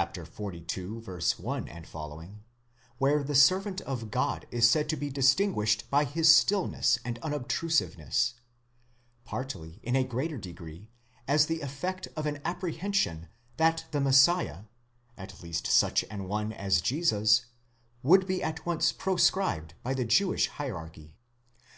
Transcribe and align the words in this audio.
1 0.00 0.06
Ὁ) 0.14 2.30
where 2.96 3.22
the 3.22 3.34
servant 3.34 3.82
of 3.82 4.10
God 4.10 4.46
is 4.50 4.70
said 4.70 4.88
to 4.88 4.96
be 4.96 5.10
distin 5.12 5.54
guished 5.54 5.90
by 5.90 6.04
his 6.04 6.34
stillness 6.34 6.98
and 7.04 7.18
unobtrusiveness: 7.18 8.32
partly, 9.26 9.78
and 9.84 9.94
in 9.94 9.96
a 9.96 10.04
greater 10.08 10.38
degree, 10.38 10.88
as 11.28 11.44
the 11.44 11.60
effect 11.60 12.08
of 12.16 12.24
an 12.24 12.40
apprehension 12.46 13.28
that 13.58 13.84
the 13.90 14.00
Messiah, 14.00 14.60
at 15.18 15.42
least 15.42 15.66
such 15.66 16.02
an 16.04 16.26
one 16.26 16.50
as 16.50 16.80
Jesus, 16.80 17.44
would 18.02 18.26
be 18.26 18.42
at 18.42 18.64
once 18.64 18.92
proscribed 18.92 19.74
by 19.82 19.92
the 19.92 20.06
Jewish 20.06 20.48
hierarchy. 20.48 21.12